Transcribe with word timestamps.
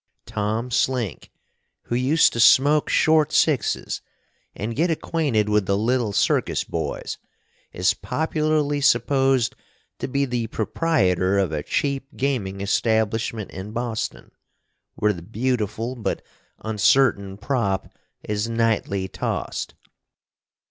Tom 0.25 0.71
Slink, 0.71 1.29
who 1.83 1.95
used 1.95 2.33
to 2.33 2.39
smoke 2.39 2.89
Short 2.89 3.31
Sixes 3.31 4.01
and 4.55 4.75
get 4.75 4.89
acquainted 4.89 5.47
with 5.47 5.67
the 5.67 5.77
little 5.77 6.11
circus 6.11 6.63
boys, 6.63 7.19
is 7.71 7.93
popularly 7.93 8.81
supposed 8.81 9.55
to 9.99 10.07
be 10.07 10.25
the 10.25 10.47
proprietor 10.47 11.37
of 11.37 11.51
a 11.51 11.61
cheap 11.61 12.07
gaming 12.17 12.61
establishment 12.61 13.51
in 13.51 13.73
Boston, 13.73 14.31
where 14.95 15.13
the 15.13 15.21
beautiful 15.21 15.95
but 15.95 16.23
uncertain 16.65 17.37
prop 17.37 17.87
is 18.23 18.49
nightly 18.49 19.07
tossed. 19.07 19.75